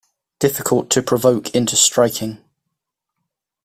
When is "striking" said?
1.75-2.43